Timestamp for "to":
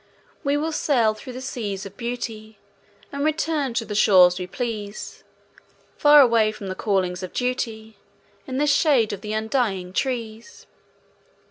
3.75-3.85